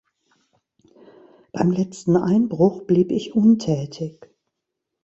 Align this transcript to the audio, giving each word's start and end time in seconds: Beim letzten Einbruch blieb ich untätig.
Beim 1.53 1.69
letzten 1.69 2.17
Einbruch 2.17 2.87
blieb 2.87 3.11
ich 3.11 3.35
untätig. 3.35 4.31